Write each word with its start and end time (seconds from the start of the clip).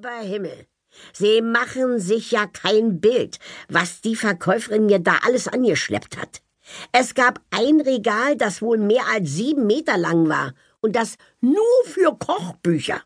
Lieber 0.00 0.20
Himmel. 0.20 0.66
Sie 1.12 1.42
machen 1.42 2.00
sich 2.00 2.30
ja 2.30 2.46
kein 2.46 3.02
Bild, 3.02 3.38
was 3.68 4.00
die 4.00 4.16
Verkäuferin 4.16 4.86
mir 4.86 4.98
da 4.98 5.18
alles 5.26 5.46
angeschleppt 5.46 6.16
hat. 6.16 6.40
Es 6.90 7.12
gab 7.12 7.38
ein 7.50 7.82
Regal, 7.82 8.34
das 8.34 8.62
wohl 8.62 8.78
mehr 8.78 9.06
als 9.12 9.30
sieben 9.30 9.66
Meter 9.66 9.98
lang 9.98 10.26
war, 10.26 10.54
und 10.80 10.96
das 10.96 11.18
nur 11.42 11.84
für 11.84 12.16
Kochbücher. 12.16 13.02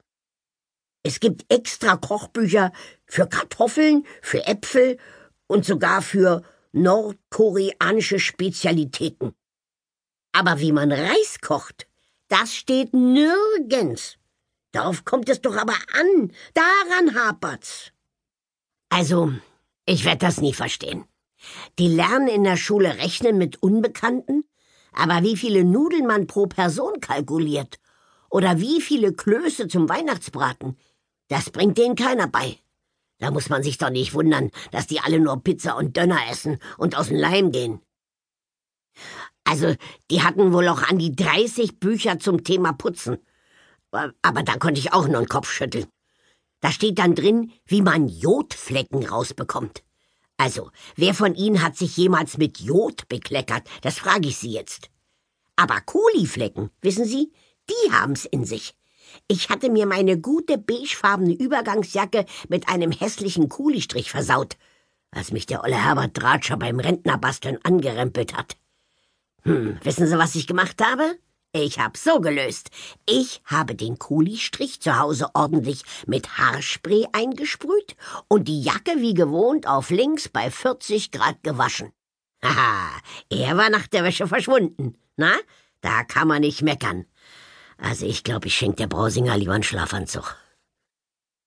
Es 1.03 1.19
gibt 1.19 1.53
extra 1.53 1.97
Kochbücher 1.97 2.71
für 3.07 3.27
Kartoffeln, 3.27 4.07
für 4.23 4.47
Äpfel 4.47 4.97
und 5.49 5.65
sogar 5.65 6.01
für 6.01 6.45
nordkoreanische 6.71 8.21
Spezialitäten. 8.21 9.35
Aber 10.31 10.61
wie 10.61 10.71
man 10.71 10.93
Reis 10.93 11.41
kocht, 11.41 11.89
das 12.29 12.55
steht 12.55 12.95
nirgends. 12.95 14.17
Darauf 14.75 15.05
kommt 15.05 15.29
es 15.29 15.41
doch 15.41 15.57
aber 15.57 15.77
an. 15.93 16.33
Daran 16.53 17.15
hapert's. 17.15 17.93
Also, 18.89 19.33
ich 19.87 20.05
werd 20.05 20.25
das 20.25 20.41
nie 20.41 20.53
verstehen. 20.53 21.05
Die 21.79 21.87
lernen 21.87 22.27
in 22.27 22.43
der 22.43 22.57
Schule 22.57 22.99
rechnen 22.99 23.39
mit 23.39 23.63
Unbekannten, 23.63 24.43
aber 24.93 25.23
wie 25.23 25.37
viele 25.37 25.63
Nudeln 25.63 26.09
man 26.09 26.27
pro 26.27 26.47
Person 26.47 27.01
kalkuliert 27.01 27.79
oder 28.31 28.59
wie 28.59 28.81
viele 28.81 29.13
Klöße 29.13 29.69
zum 29.69 29.89
Weihnachtsbraten, 29.89 30.77
das 31.29 31.51
bringt 31.51 31.79
denen 31.79 31.95
keiner 31.95 32.27
bei. 32.27 32.59
Da 33.19 33.31
muss 33.31 33.49
man 33.49 33.63
sich 33.63 33.79
doch 33.79 33.91
nicht 33.91 34.13
wundern, 34.13 34.51
dass 34.73 34.89
die 34.89 34.99
alle 34.99 35.21
nur 35.21 35.41
Pizza 35.45 35.77
und 35.77 35.97
Döner 35.97 36.19
essen 36.29 36.59
und 36.79 36.97
aus 36.97 37.09
dem 37.09 37.17
Leim 37.19 37.53
gehen. 37.53 37.81
Also, 39.45 39.77
die 40.11 40.23
hatten 40.23 40.53
wohl 40.53 40.67
auch 40.67 40.83
an 40.83 40.99
die 40.99 41.15
30 41.15 41.79
Bücher 41.79 42.19
zum 42.19 42.43
Thema 42.43 42.73
Putzen. 42.73 43.19
Aber 44.23 44.43
da 44.43 44.57
konnte 44.57 44.81
ich 44.81 44.93
auch 44.93 45.09
nur 45.09 45.21
den 45.21 45.29
Kopf 45.29 45.51
schütteln. 45.51 45.87
Da 46.61 46.71
steht 46.71 46.99
dann 46.99 47.15
drin, 47.15 47.53
wie 47.67 47.83
man 47.83 48.09
Jodflecken 48.09 49.07
rausbekommt. 49.07 49.83
Also, 50.37 50.71
wer 50.97 51.15
von 51.15 51.35
Ihnen 51.35 51.63
hat 51.63 51.77
sich 51.77 51.97
jemals 51.97 52.39
mit 52.39 52.59
Jod 52.59 53.09
bekleckert? 53.09 53.69
Das 53.83 53.99
frage 53.99 54.29
ich 54.29 54.39
Sie 54.39 54.51
jetzt. 54.51 54.91
Aber 55.57 55.81
Kuliflecken, 55.81 56.71
wissen 56.81 57.05
Sie, 57.05 57.33
die 57.71 57.93
haben's 57.93 58.25
in 58.25 58.45
sich. 58.45 58.75
Ich 59.29 59.49
hatte 59.49 59.71
mir 59.71 59.87
meine 59.87 60.19
gute 60.19 60.59
beigefarbene 60.59 61.35
Übergangsjacke 61.35 62.27
mit 62.49 62.69
einem 62.69 62.91
hässlichen 62.91 63.49
Kulistrich 63.49 64.11
versaut, 64.11 64.57
als 65.11 65.31
mich 65.31 65.47
der 65.47 65.63
olle 65.63 65.77
Herbert 65.77 66.21
Dratscher 66.21 66.57
beim 66.57 66.81
Rentnerbasteln 66.81 67.59
angerempelt 67.63 68.35
hat. 68.35 68.57
Hm, 69.43 69.79
wissen 69.83 70.07
Sie, 70.07 70.19
was 70.19 70.35
ich 70.35 70.47
gemacht 70.47 70.83
habe? 70.83 71.19
Ich 71.57 71.79
hab's 71.79 72.03
so 72.03 72.21
gelöst. 72.21 72.71
Ich 73.09 73.41
habe 73.45 73.77
den 73.77 73.97
Kulistrich 73.97 74.81
zu 74.81 74.99
Hause 74.99 75.29
ordentlich 75.35 75.85
mit 76.05 76.37
Haarspray 76.37 77.07
eingesprüht 77.13 77.95
und 78.27 78.49
die 78.49 78.61
Jacke 78.61 78.97
wie 78.97 79.15
gewohnt 79.15 79.69
auf 79.69 79.91
links 79.91 80.29
bei 80.29 80.51
40 80.51 81.13
Grad 81.13 81.45
gewaschen. 81.45 81.93
Haha, 82.43 82.91
er 83.31 83.57
war 83.57 83.71
nach 83.71 83.87
der 83.87 84.03
Wäsche 84.03 84.27
verschwunden. 84.27 84.99
Na, 85.17 85.33
da 85.81 86.03
kann 86.03 86.27
man 86.27 86.41
nicht 86.41 86.63
meckern. 86.63 87.07
Also 87.79 88.05
ich 88.05 88.25
glaube, 88.25 88.49
ich 88.49 88.57
schenke 88.57 88.77
der 88.79 88.89
Brausinger 88.89 89.37
lieber 89.37 89.53
einen 89.53 89.63
Schlafanzug. 89.63 90.37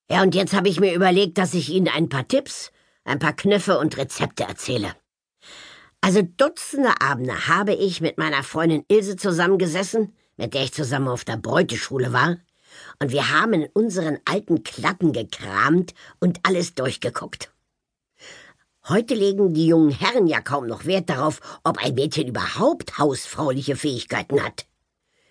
Ja, 0.10 0.22
und 0.22 0.36
jetzt 0.36 0.54
habe 0.54 0.70
ich 0.70 0.80
mir 0.80 0.94
überlegt, 0.94 1.38
dass 1.38 1.54
ich 1.54 1.68
Ihnen 1.70 1.90
ein 1.90 2.08
paar 2.08 2.26
Tipps, 2.26 2.72
ein 3.04 3.20
paar 3.20 3.34
Knöpfe 3.34 3.78
und 3.78 3.98
Rezepte 3.98 4.44
erzähle. 4.44 4.96
Also 6.02 6.22
Dutzende 6.22 7.02
Abende 7.02 7.48
habe 7.48 7.74
ich 7.74 8.02
mit 8.02 8.18
meiner 8.18 8.44
Freundin 8.44 8.86
Ilse 8.88 9.16
zusammengesessen, 9.16 10.16
mit 10.38 10.54
der 10.54 10.64
ich 10.64 10.74
zusammen 10.74 11.08
auf 11.08 11.26
der 11.26 11.38
Beuteschule 11.38 12.14
war, 12.14 12.38
und 13.00 13.12
wir 13.12 13.32
haben 13.32 13.54
in 13.54 13.68
unseren 13.74 14.20
alten 14.26 14.64
Klappen 14.64 15.14
gekramt 15.14 15.94
und 16.20 16.40
alles 16.44 16.76
durchgeguckt. 16.76 17.52
Heute 18.88 19.16
legen 19.16 19.54
die 19.54 19.68
jungen 19.68 19.92
Herren 19.92 20.28
ja 20.28 20.40
kaum 20.40 20.68
noch 20.68 20.86
Wert 20.86 21.10
darauf, 21.10 21.42
ob 21.64 21.78
ein 21.84 21.96
Mädchen 21.96 22.28
überhaupt 22.28 22.98
hausfrauliche 22.98 23.76
Fähigkeiten 23.76 24.42
hat. 24.42 24.66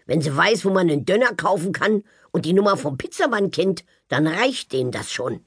Wenn 0.05 0.21
sie 0.21 0.37
weiß, 0.37 0.65
wo 0.65 0.71
man 0.71 0.91
einen 0.91 1.07
Döner 1.07 1.35
kaufen 1.35 1.73
kann 1.73 2.05
und 2.33 2.45
die 2.45 2.53
Nummer 2.53 2.77
vom 2.77 2.99
Pizzamann 2.99 3.51
kennt, 3.51 3.85
dann 4.09 4.27
reicht 4.27 4.73
denen 4.73 4.93
das 4.93 5.11
schon. 5.11 5.45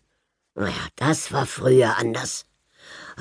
Naja, 0.55 0.73
das 0.95 1.31
war 1.31 1.45
früher 1.45 1.97
anders. 1.97 2.45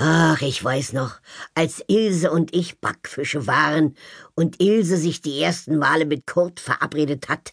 Ach, 0.00 0.40
ich 0.42 0.62
weiß 0.62 0.92
noch, 0.92 1.18
als 1.54 1.82
Ilse 1.88 2.30
und 2.30 2.54
ich 2.54 2.80
Backfische 2.80 3.48
waren 3.48 3.96
und 4.36 4.62
Ilse 4.62 4.96
sich 4.96 5.22
die 5.22 5.42
ersten 5.42 5.76
Male 5.76 6.06
mit 6.06 6.24
Kurt 6.24 6.60
verabredet 6.60 7.28
hat, 7.28 7.52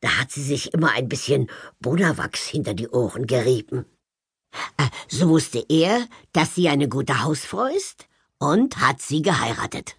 da 0.00 0.10
hat 0.20 0.30
sie 0.30 0.42
sich 0.42 0.74
immer 0.74 0.92
ein 0.92 1.08
bisschen 1.08 1.50
Bonawachs 1.80 2.48
hinter 2.48 2.74
die 2.74 2.90
Ohren 2.90 3.26
gerieben. 3.26 3.86
Äh, 4.76 4.88
so 5.08 5.30
wusste 5.30 5.64
er, 5.70 6.06
dass 6.34 6.54
sie 6.54 6.68
eine 6.68 6.86
gute 6.86 7.22
Hausfrau 7.22 7.64
ist 7.64 8.06
und 8.36 8.76
hat 8.76 9.00
sie 9.00 9.22
geheiratet. 9.22 9.96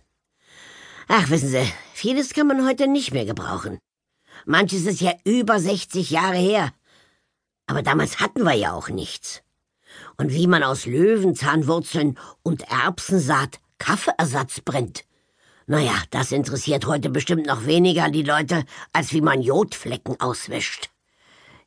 Ach, 1.08 1.32
wissen 1.32 1.50
Sie, 1.50 1.66
vieles 1.96 2.36
kann 2.36 2.46
man 2.46 2.64
heute 2.64 2.88
nicht 2.88 3.12
mehr 3.12 3.26
gebrauchen. 3.26 3.80
Manches 4.46 4.86
ist 4.86 5.02
ja 5.02 5.16
über 5.24 5.60
60 5.60 6.12
Jahre 6.12 6.38
her. 6.38 6.74
Aber 7.66 7.82
damals 7.82 8.20
hatten 8.20 8.44
wir 8.44 8.54
ja 8.54 8.74
auch 8.74 8.90
nichts 8.90 9.42
und 10.18 10.34
wie 10.34 10.48
man 10.48 10.64
aus 10.64 10.86
Löwenzahnwurzeln 10.86 12.18
und 12.44 12.64
Erbsensaat 12.70 13.60
Kaffeeersatz 13.78 14.62
brennt. 14.62 15.06
Naja, 15.68 15.96
das 16.12 16.32
interessiert 16.32 16.86
heute 16.88 17.10
bestimmt 17.10 17.46
noch 17.46 17.66
weniger 17.66 18.10
die 18.10 18.24
Leute, 18.24 18.64
als 18.94 19.14
wie 19.14 19.22
man 19.22 19.42
Jodflecken 19.42 20.20
auswischt. 20.20 20.90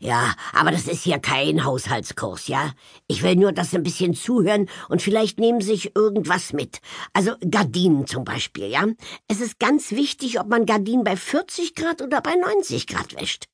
Ja, 0.03 0.34
aber 0.55 0.71
das 0.71 0.89
ist 0.89 1.03
hier 1.03 1.19
kein 1.19 1.62
Haushaltskurs, 1.62 2.49
ja? 2.49 2.72
Ich 3.06 3.22
will 3.22 3.37
nur, 3.37 3.53
dass 3.53 3.71
Sie 3.71 3.77
ein 3.77 3.83
bisschen 3.83 4.15
zuhören 4.15 4.71
und 4.89 5.03
vielleicht 5.03 5.39
nehmen 5.39 5.60
Sie 5.60 5.72
sich 5.72 5.94
irgendwas 5.94 6.55
mit. 6.55 6.81
Also 7.12 7.34
Gardinen 7.50 8.06
zum 8.06 8.25
Beispiel, 8.25 8.69
ja? 8.69 8.87
Es 9.28 9.43
ist 9.43 9.59
ganz 9.59 9.91
wichtig, 9.91 10.41
ob 10.41 10.49
man 10.49 10.65
Gardinen 10.65 11.05
bei 11.05 11.16
40 11.16 11.75
Grad 11.75 12.00
oder 12.00 12.22
bei 12.22 12.34
90 12.34 12.87
Grad 12.87 13.21
wäscht. 13.21 13.44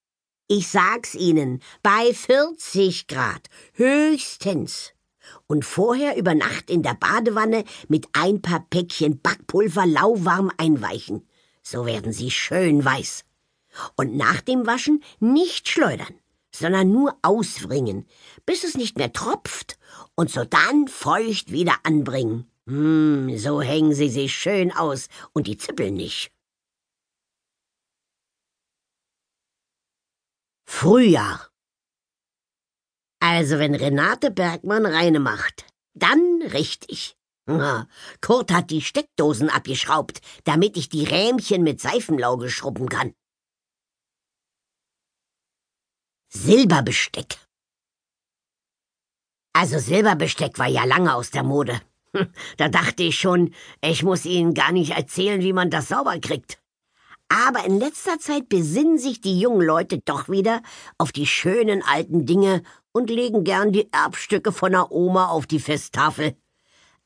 Ich 0.48 0.68
sag's 0.68 1.16
Ihnen, 1.16 1.60
bei 1.82 2.14
40 2.14 3.08
Grad, 3.08 3.48
höchstens. 3.72 4.92
Und 5.48 5.64
vorher 5.64 6.16
über 6.16 6.36
Nacht 6.36 6.70
in 6.70 6.84
der 6.84 6.94
Badewanne 6.94 7.64
mit 7.88 8.06
ein 8.12 8.42
paar 8.42 8.64
Päckchen 8.70 9.20
Backpulver 9.20 9.86
lauwarm 9.86 10.52
einweichen. 10.56 11.26
So 11.62 11.84
werden 11.84 12.12
sie 12.12 12.30
schön 12.30 12.84
weiß. 12.84 13.24
Und 13.96 14.16
nach 14.16 14.40
dem 14.40 14.68
Waschen 14.68 15.02
nicht 15.18 15.68
schleudern, 15.68 16.14
sondern 16.54 16.92
nur 16.92 17.16
auswringen, 17.22 18.06
bis 18.44 18.62
es 18.62 18.76
nicht 18.76 18.98
mehr 18.98 19.12
tropft 19.12 19.80
und 20.14 20.30
so 20.30 20.44
dann 20.44 20.86
feucht 20.86 21.50
wieder 21.50 21.74
anbringen. 21.82 22.48
Hm, 22.68 23.36
so 23.36 23.60
hängen 23.62 23.94
sie 23.94 24.10
sich 24.10 24.32
schön 24.32 24.70
aus 24.70 25.08
und 25.32 25.48
die 25.48 25.56
zippeln 25.56 25.94
nicht. 25.94 26.30
Frühjahr. 30.78 31.50
Also 33.18 33.58
wenn 33.58 33.74
Renate 33.74 34.30
Bergmann 34.30 34.84
reine 34.84 35.20
macht, 35.20 35.64
dann 35.94 36.42
richtig. 36.52 37.16
Kurt 38.20 38.52
hat 38.52 38.70
die 38.70 38.82
Steckdosen 38.82 39.48
abgeschraubt, 39.48 40.20
damit 40.44 40.76
ich 40.76 40.90
die 40.90 41.04
Rähmchen 41.04 41.62
mit 41.62 41.80
Seifenlauge 41.80 42.50
schrubben 42.50 42.90
kann. 42.90 43.14
Silberbesteck. 46.28 47.38
Also 49.54 49.78
Silberbesteck 49.78 50.58
war 50.58 50.68
ja 50.68 50.84
lange 50.84 51.14
aus 51.14 51.30
der 51.30 51.42
Mode. 51.42 51.80
Da 52.58 52.68
dachte 52.68 53.02
ich 53.02 53.18
schon, 53.18 53.54
ich 53.80 54.02
muss 54.02 54.26
Ihnen 54.26 54.52
gar 54.52 54.72
nicht 54.72 54.90
erzählen, 54.90 55.40
wie 55.40 55.54
man 55.54 55.70
das 55.70 55.88
sauber 55.88 56.18
kriegt. 56.18 56.58
Aber 57.28 57.64
in 57.64 57.78
letzter 57.78 58.18
Zeit 58.18 58.48
besinnen 58.48 58.98
sich 58.98 59.20
die 59.20 59.40
jungen 59.40 59.66
Leute 59.66 59.98
doch 59.98 60.28
wieder 60.28 60.62
auf 60.98 61.12
die 61.12 61.26
schönen 61.26 61.82
alten 61.82 62.24
Dinge 62.24 62.62
und 62.92 63.10
legen 63.10 63.44
gern 63.44 63.72
die 63.72 63.92
Erbstücke 63.92 64.52
von 64.52 64.72
der 64.72 64.92
Oma 64.92 65.26
auf 65.28 65.46
die 65.46 65.60
Festtafel. 65.60 66.36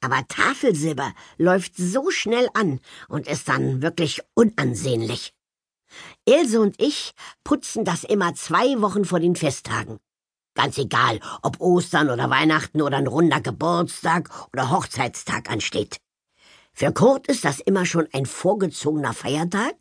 Aber 0.03 0.27
Tafelsilber 0.29 1.13
läuft 1.37 1.77
so 1.77 2.11
schnell 2.11 2.49
an 2.55 2.81
und 3.09 3.29
ist 3.29 3.49
dann 3.49 3.83
wirklich 3.83 4.23
unansehnlich. 4.35 5.35
Ilse 6.25 6.61
und 6.61 6.81
ich 6.81 7.13
putzen 7.45 7.85
das 7.85 8.05
immer 8.05 8.35
zwei 8.35 8.81
Wochen 8.81 9.05
vor 9.05 9.21
den 9.21 9.37
Festtagen. 9.37 9.99
Ganz 10.55 10.79
egal, 10.79 11.21
ob 11.43 11.61
Ostern 11.61 12.11
oder 12.11 12.31
Weihnachten 12.31 12.83
oder 12.83 12.99
ein 12.99 13.07
runder 13.07 13.41
Geburtstag 13.41 14.31
oder 14.53 14.71
Hochzeitstag 14.71 15.51
ansteht. 15.51 15.99
Für 16.73 16.93
Kurt 16.93 17.27
ist 17.27 17.45
das 17.45 17.61
immer 17.61 17.85
schon 17.85 18.09
ein 18.13 18.27
vorgezogener 18.27 19.13
Feiertag, 19.13 19.75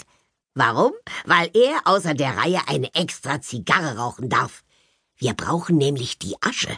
Warum? 0.59 0.91
Weil 1.23 1.49
er 1.55 1.79
außer 1.85 2.13
der 2.13 2.35
Reihe 2.35 2.59
eine 2.67 2.93
extra 2.93 3.39
Zigarre 3.39 3.97
rauchen 3.97 4.27
darf. 4.27 4.65
Wir 5.15 5.33
brauchen 5.33 5.77
nämlich 5.77 6.19
die 6.19 6.35
Asche. 6.41 6.77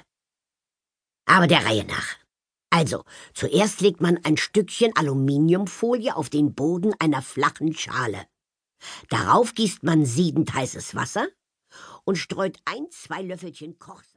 Aber 1.26 1.48
der 1.48 1.66
Reihe 1.66 1.84
nach. 1.86 2.18
Also, 2.70 3.04
zuerst 3.34 3.82
legt 3.82 4.00
man 4.00 4.24
ein 4.24 4.38
Stückchen 4.38 4.96
Aluminiumfolie 4.96 6.16
auf 6.16 6.30
den 6.30 6.54
Boden 6.54 6.94
einer 7.00 7.24
flachen 7.24 7.74
Schale. 7.74 8.28
Darauf 9.10 9.56
gießt 9.56 9.82
man 9.82 10.06
siedend 10.06 10.54
heißes 10.54 10.94
Wasser 10.94 11.28
und 12.04 12.18
streut 12.18 12.60
ein, 12.66 12.86
zwei 12.92 13.24
Löffelchen 13.24 13.80
Kochsalz. 13.80 14.10